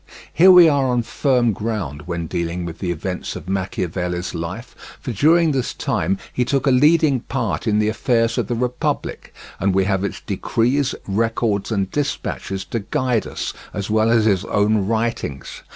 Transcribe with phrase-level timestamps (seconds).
[0.33, 5.11] Here we are on firm ground when dealing with the events of Machiavelli's life, for
[5.11, 9.75] during this time he took a leading part in the affairs of the Republic, and
[9.75, 14.87] we have its decrees, records, and dispatches to guide us, as well as his own
[14.87, 15.61] writings.